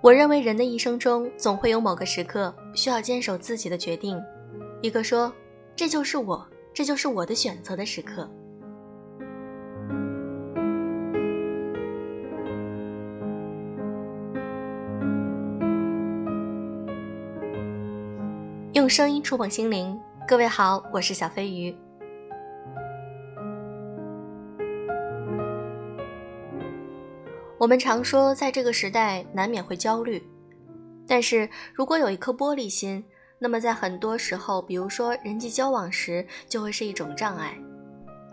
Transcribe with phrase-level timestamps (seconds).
[0.00, 4.22] 我认为人的一生中总会有某个时刻需要坚守自己的决定，
[4.82, 5.32] 一个说
[5.74, 8.28] “这就是我，这就是我的选择”的时刻。
[18.74, 19.96] 用声音触碰心灵，
[20.26, 21.72] 各位好，我是小飞鱼。
[27.56, 30.20] 我们常说，在这个时代难免会焦虑，
[31.06, 33.04] 但是如果有一颗玻璃心，
[33.38, 37.56] 那么在很多时候，比如说人际交往时，就会是一种障碍。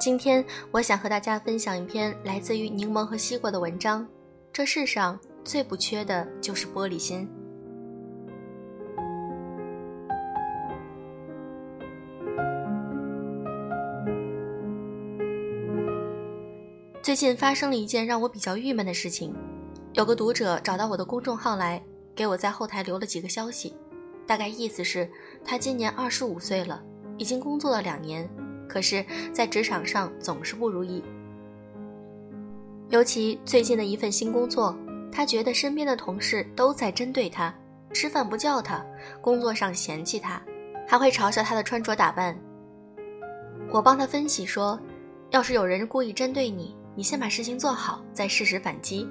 [0.00, 4.08] 今天，我想和大家分享一篇来自于柠檬和西瓜的文章：
[4.50, 7.28] 这世上最不缺的就是玻璃心。
[17.10, 19.34] 最近发生了一件让我比较郁闷的事情，
[19.94, 21.82] 有个读者找到我的公众号来，
[22.14, 23.74] 给我在后台留了几个消息，
[24.28, 25.10] 大概意思是，
[25.44, 26.80] 他今年二十五岁了，
[27.18, 28.30] 已经工作了两年，
[28.68, 31.02] 可是，在职场上总是不如意。
[32.90, 34.78] 尤其最近的一份新工作，
[35.10, 37.52] 他觉得身边的同事都在针对他，
[37.92, 38.86] 吃饭不叫他，
[39.20, 40.40] 工作上嫌弃他，
[40.86, 42.40] 还会嘲笑他的穿着打扮。
[43.72, 44.78] 我帮他分析说，
[45.30, 46.78] 要是有人故意针对你。
[46.94, 49.08] 你先把事情做好，再适时反击。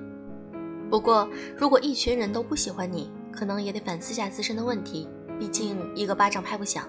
[0.89, 5.07] 不过，如果一群人都不喜欢你，可能也得反思下自身的问题。
[5.39, 6.85] 毕竟一个巴掌拍不响。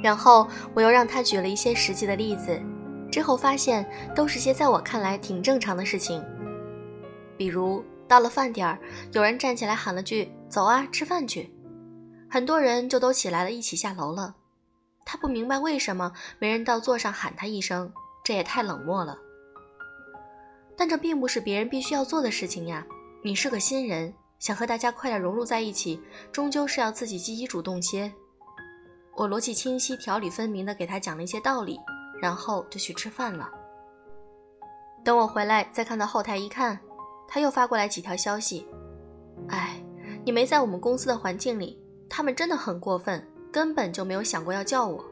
[0.00, 2.60] 然后我又让他举了一些实际的例子，
[3.10, 3.84] 之后发现
[4.14, 6.22] 都是些在我看来挺正常的事情。
[7.36, 8.78] 比如到了饭点儿，
[9.12, 11.52] 有人站起来喊了句“走啊，吃饭去”，
[12.30, 14.36] 很多人就都起来了，一起下楼了。
[15.04, 19.18] 他不明白为什么没人到座上喊他一声，这也太冷漠了。
[20.76, 22.86] 但这并不是别人必须要做的事情呀！
[23.22, 26.00] 你是个新人，想和大家快点融入在一起，
[26.32, 28.12] 终究是要自己积极主动些。
[29.16, 31.80] 我逻辑清晰、条理分明地给他讲了一些道理，
[32.20, 33.48] 然后就去吃饭了。
[35.04, 36.78] 等我回来，再看到后台一看，
[37.28, 38.66] 他又发过来几条消息
[39.48, 39.82] ：“哎，
[40.24, 45.04] 你没在我们公司的环境里，他们真的很过分，根本就没有想过要叫我。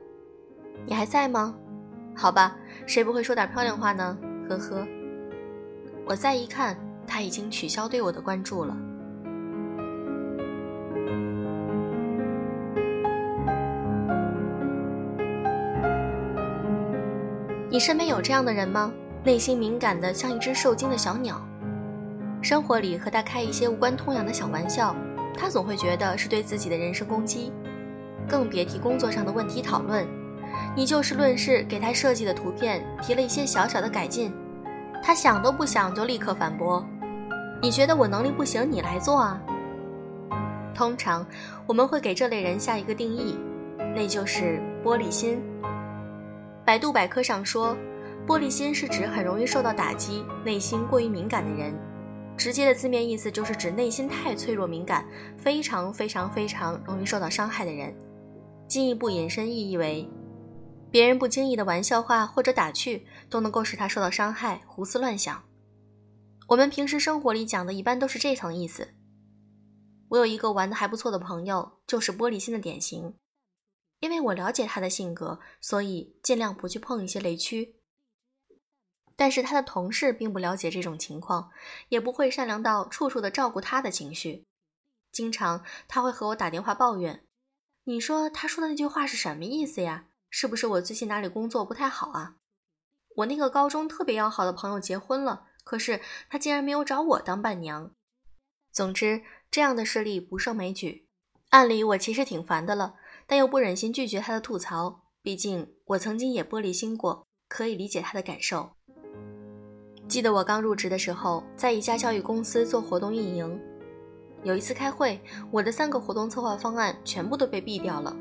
[0.85, 1.55] 你还在吗？
[2.17, 2.57] 好吧，
[2.87, 4.19] 谁不会说点漂亮话呢？
[4.49, 4.87] 呵呵。”
[6.05, 6.77] 我再一看，
[7.07, 8.77] 他已经取消对我的关注了。
[17.71, 18.93] 你身边有这样的人吗？
[19.25, 21.41] 内心敏感的像一只受惊的小鸟，
[22.43, 24.95] 生活里和他开一些无关痛痒的小玩笑，
[25.39, 27.53] 他总会觉得是对自己的人身攻击，
[28.29, 30.07] 更别提工作上的问题讨论。
[30.77, 34.35] 你就事论事，给他设计的图片提了一些小小的改进。
[35.03, 36.87] 他想都不想就立刻反驳
[37.61, 39.43] ：“你觉得我能力不行，你来做啊？”
[40.75, 41.27] 通常
[41.67, 43.37] 我们会给这类人下一个定义，
[43.95, 45.43] 那就是玻璃心。
[46.65, 47.77] 百度百科上说，
[48.27, 51.75] 玻璃心是指很容易受到打击、内心过于敏感的人。
[52.37, 55.05] 直接的字面意思就是指内心太脆弱敏感，
[55.37, 57.95] 非常非常非常容易受到伤害的人。
[58.67, 60.09] 进一步引申意义为。
[60.93, 65.43] 别人不经意的玩笑话或者打趣，都能够使他受到伤害，胡思乱想。
[66.49, 68.93] 我们平时生活里讲的一般都是这层意思。
[70.09, 73.15] 我有一个玩的还不错的朋友，就是玻璃心的典型。
[74.01, 77.77] 因为我了解他的性格，所以尽量不去碰一些雷区。
[79.17, 81.51] 但是他的同事并不了解这种情况，
[81.89, 84.45] 也不会善良到处处的照顾他的情绪。
[85.11, 87.25] 经常他会和我打电话抱怨
[87.85, 92.37] ：“你说他说的那句话是什么意思呀？”是不是我最近哪里工作不太好啊？
[93.17, 96.01] 我那个高中特别要好的朋友结婚了，可是
[96.31, 97.93] 他竟然没有找我当伴娘。
[98.73, 99.21] 总之，
[99.51, 101.07] 这样的事例不胜枚举。
[101.51, 102.95] 按理我其实挺烦的了，
[103.27, 108.73] 但又不忍心拒绝他的吐槽，毕竟我曾经也玻璃心过，可以理解他的感受。
[110.09, 113.61] 记得我刚入职的时候，在一家教育公司做活动运营，
[114.45, 115.21] 有一次开会，
[115.51, 118.17] 我的三个活动策划方案全部都被毙掉了。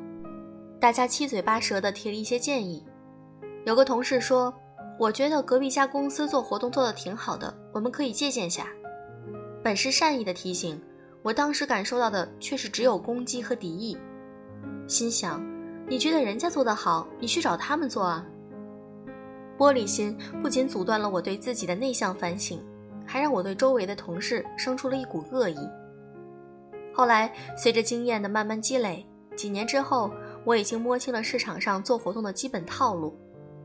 [0.81, 2.83] 大家七嘴八舌地提了一些建议，
[3.65, 4.51] 有个同事说
[4.97, 8.65] ：“我觉得隔壁家公司做活动做得挺好的，我们可以借鉴下。”
[9.63, 10.81] 本是善意的提醒，
[11.21, 13.95] 我当时感受到的却是只有攻击和敌意。
[14.87, 15.39] 心想
[15.87, 18.25] ：“你觉得人家做得好，你去找他们做啊？”
[19.59, 22.59] 玻璃心不仅阻断了我对自己的内向反省，
[23.05, 25.59] 还让我对周围的同事生出了一股恶意。
[26.91, 29.05] 后来随着经验的慢慢积累，
[29.37, 30.11] 几年之后，
[30.43, 33.17] 我已经摸清了市场上做活动的基本套路。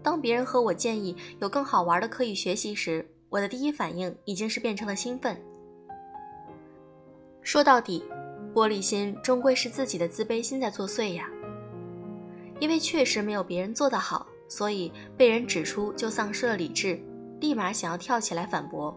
[0.03, 5.37] 当别人和我建议有更好玩的可以学习时，我的第一反应已经是变成了兴奋。
[7.43, 8.05] 说到底，
[8.55, 11.29] 玻璃心终归是自己的自卑心在作祟呀。
[12.59, 16.99] 因为确实没有别人做得好，所以被人指出就丧失了理智，
[17.41, 18.97] 立马想要跳起来反驳。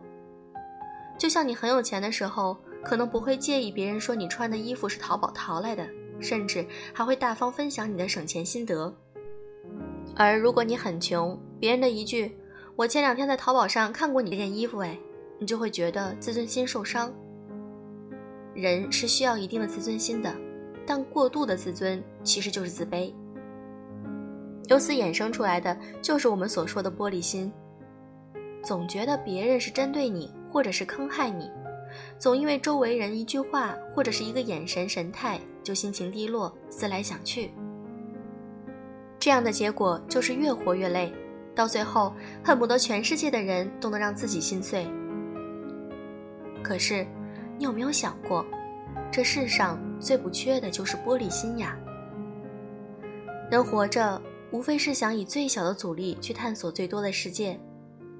[1.18, 5.86] 就像你很有钱的时候，可能不会介意别人说你穿的衣服是淘宝淘来的，
[6.19, 8.94] 甚至还会大方分享你的省钱心得。
[10.16, 12.36] 而如果你很穷，别人的一句
[12.75, 14.98] “我前两天在淘宝上看过你这件衣服”，哎，
[15.39, 17.13] 你就会觉得自尊心受伤。
[18.54, 20.36] 人是需要一定的自尊心的，
[20.86, 23.13] 但过度的自尊其实就是自卑。
[24.68, 27.51] 由此衍生出来的就是我们所说的玻璃心，
[28.63, 31.50] 总觉得别人是针对你，或者是坑害你，
[32.18, 37.51] 总因为周围人一句话或者是一个眼神神态就心情低落，思来想去。
[39.19, 41.13] 这样的结果就是越活越累，
[41.53, 42.13] 到最后
[42.44, 44.88] 恨不得全世界的人都能让自己心碎。
[46.63, 47.06] 可是，
[47.57, 48.45] 你有没有想过，
[49.12, 51.77] 这世上最不缺的就是玻璃心呀？
[53.51, 54.21] 人活着
[54.51, 57.59] 无非是想以最小的阻力去探索最多的世界，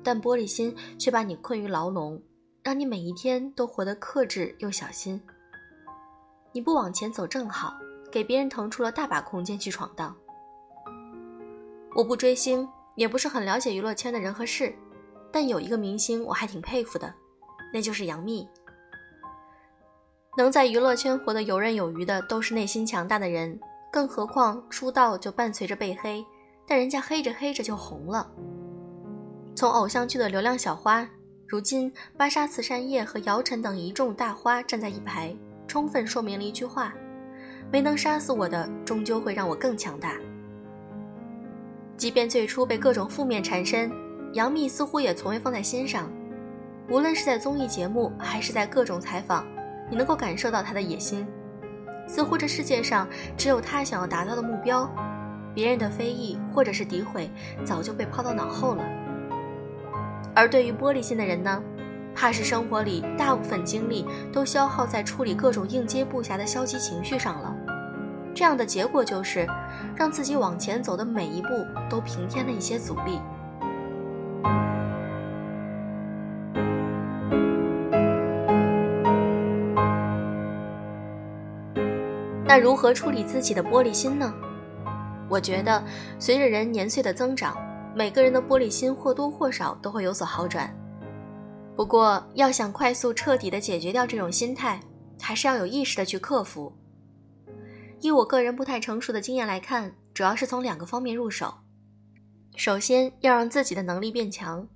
[0.04, 2.21] 但玻璃心却把你困于牢笼，
[2.62, 5.22] 让你每一天都活得克制又小心。
[6.52, 7.74] 你不往前走正好，
[8.12, 10.16] 给别人腾出了大把空间去闯荡。
[11.96, 14.74] 我不追星，也不是很了解娱乐圈的人和事，
[15.32, 17.14] 但有一个明星我还挺佩服的，
[17.74, 18.48] 那就是杨幂。
[20.38, 23.60] 能在娱乐圈活得游刃有余的，都是内心强大的人，
[23.92, 26.24] 更何况出道就伴随着被黑，
[26.68, 28.30] 但人家黑着黑着就红了。
[29.56, 31.08] 从偶像剧的流量小花，
[31.50, 35.36] 如今芭莎慈善夜和姚晨等一众大花站在一排，
[35.68, 36.94] 充分说明了一句话：
[37.72, 40.13] 没能杀死我的，终究会让我更强大。
[41.98, 43.92] 即便最初被各种负面缠身，
[44.34, 46.07] 杨幂似乎也从未放在心上。
[46.88, 49.44] 无论是在综艺节目，还是在各种采访，
[49.90, 51.25] 你能够感受到她的野心。
[52.07, 54.88] 似乎这世界上只有她想要达到的目标，
[55.56, 57.28] 别人的非议或者是诋毁
[57.66, 58.84] 早就被抛到脑后了。
[60.40, 61.62] 而对于玻璃心的人呢，
[62.16, 67.54] 怕是生活里大部分精力都消耗在处理各种应接不暇的消极情绪上了。
[68.34, 69.46] 这样的结果就是，
[69.98, 71.50] 让自己往前走的每一步
[71.90, 73.20] 都平添了一些阻力。
[82.46, 84.34] 那如何处理自己的玻璃心呢？
[85.28, 85.84] 我觉得，
[86.18, 87.58] 随着人年岁的增长，
[87.96, 90.74] 每个人的玻璃心或多或少都会有所好转。
[91.76, 94.80] 不过，要想快速彻底的解决掉这种心态，
[95.22, 96.74] 还是要有意识的去克服。
[98.02, 101.54] 以我个人不太成熟的经验来看，主要是从两个方面入手。
[102.56, 104.68] 首先要让自己的能力变强，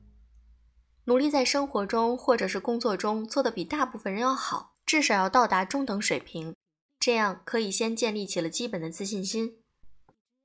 [1.05, 6.55] 努力在生活中或者是工作中做得比大部分人要好，至少要到达中等水平，
[6.99, 9.57] 这样可以先建立起了基本的自信心。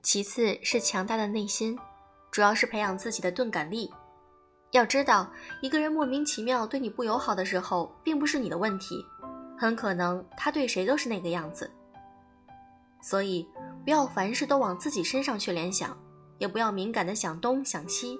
[0.02, 1.78] 其次是强大的内心，
[2.30, 3.92] 主要是培养自己的钝感力。
[4.72, 5.30] 要知道，
[5.62, 9.04] 一个人莫名其妙对你不友好的时候，并不是你的问题，
[9.56, 11.70] 很可能他对谁都是那个样子。
[13.00, 13.48] 所以，
[13.84, 15.96] 不要凡事都往自己身上去联想，
[16.36, 18.18] 也不要敏感的想东想西，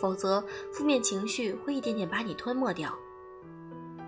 [0.00, 0.42] 否则
[0.72, 2.96] 负面情绪会一点点把你吞没掉。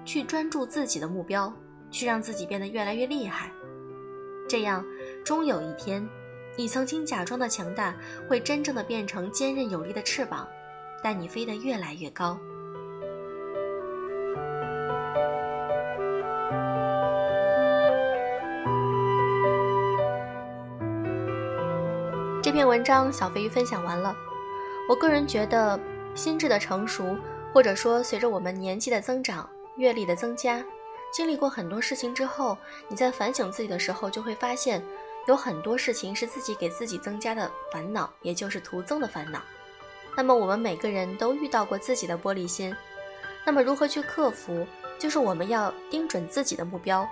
[0.04, 1.52] 去专注自己的目标，
[1.90, 3.52] 去让自己变得越来越厉害，
[4.48, 4.84] 这样，
[5.24, 6.08] 终有一天，
[6.54, 7.94] 你曾经假装的强大，
[8.28, 10.46] 会真正的变成坚韧有力的翅膀，
[11.02, 12.38] 带你飞得越来越高。
[22.42, 24.14] 这篇文章小飞鱼分享完了。
[24.90, 25.80] 我个人觉得，
[26.14, 27.16] 心智的成熟，
[27.54, 30.62] 或者说随着我们年纪的增长、阅历的增加，
[31.10, 34.82] 经历过很多事情之后，你在反省自己的时候，就会发现
[35.26, 39.40] 有很多事情是自己给自己增加的烦恼，也就是徒增的烦恼。
[40.16, 42.74] 那么我们每个人都遇到过自己的玻璃心，
[43.44, 44.66] 那么如何去克服？
[44.98, 47.08] 就是我们要盯准自己的目标，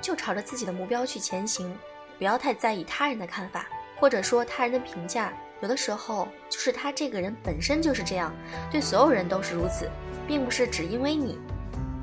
[0.00, 1.76] 就朝着自己的目标去前行，
[2.18, 3.66] 不要太在意他人的看法。
[3.96, 8.34] 或者说他人的评价，有的时候就是他这个人本身就是这样，
[8.70, 9.88] 对所有人都是如此，
[10.26, 11.38] 并不是只因为你。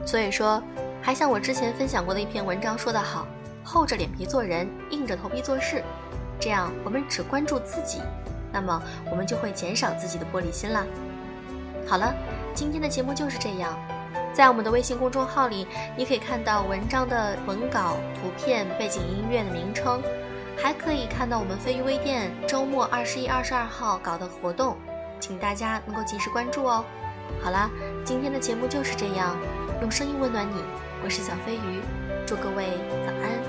[0.06, 0.64] 所以说，
[1.02, 3.28] 还像我之前分享过的一篇文章说得好：
[3.64, 5.84] 厚着脸皮做人，硬着头皮做事。
[6.40, 8.02] 这样我们只关注自己，
[8.52, 10.86] 那么我们就会减少自己的玻璃心啦。
[11.88, 12.14] 好了，
[12.56, 13.78] 今天的节目就是这样。
[14.34, 20.02] 在我们的微信公众号里，你可以看到文章的文稿、图片、背景音乐的名称，
[20.58, 24.78] 还可以看到我们飞鱼微店周末二十一、二十二号搞的活动，
[25.20, 26.86] 请大家能够及时关注哦。
[27.44, 27.70] 好啦，
[28.06, 29.36] 今天的节目就是这样，
[29.82, 30.64] 用声音温暖你，
[31.04, 31.82] 我是小飞鱼，
[32.26, 32.68] 祝各位
[33.06, 33.41] 早安、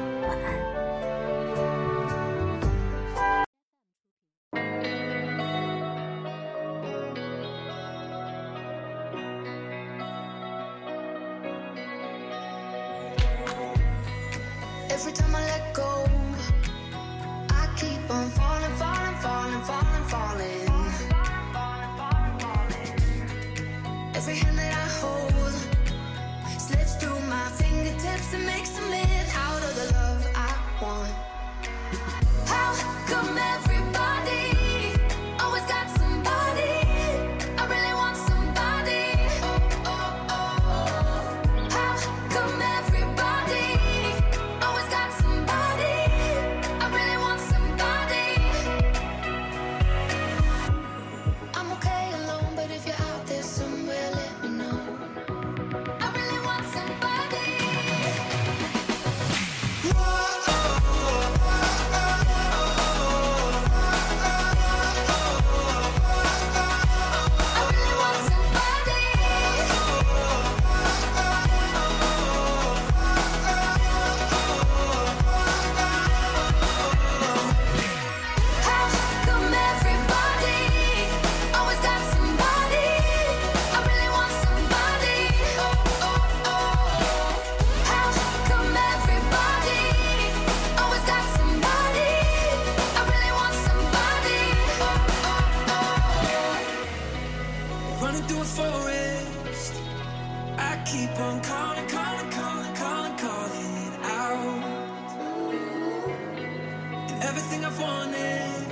[107.34, 108.66] everything I've wanted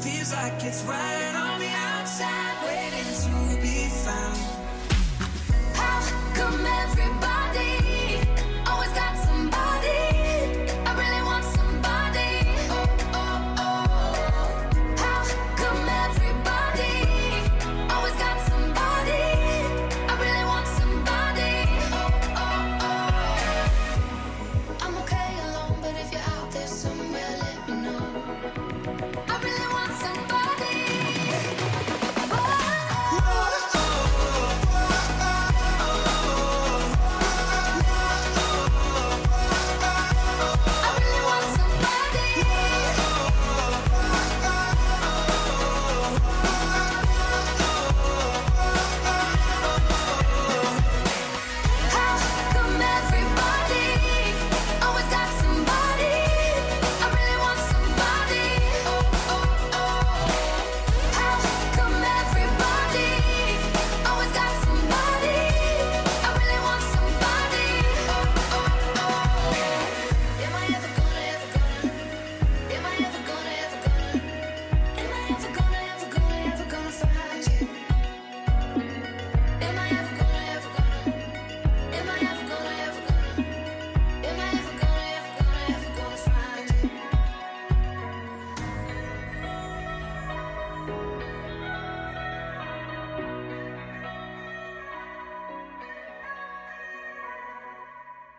[0.00, 4.38] feels like it's right on the outside, waiting to be found.
[5.74, 6.00] How
[6.32, 7.21] come everybody